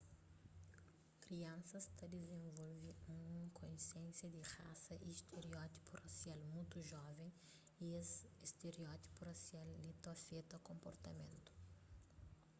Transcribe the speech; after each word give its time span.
kriansas 1.23 1.85
ta 1.97 2.05
dizenvolve 2.13 2.87
un 3.15 3.33
konsiénsia 3.59 4.27
di 4.31 4.41
rasa 4.57 4.93
y 5.09 5.09
stereótipu 5.21 5.91
rasial 6.03 6.39
mutu 6.53 6.79
joven 6.91 7.29
y 7.85 7.87
es 8.01 8.09
stereótipus 8.51 9.19
rasial 9.29 9.67
li 9.83 9.93
ta 10.01 10.09
afeta 10.17 10.65
konportamentu 10.69 11.51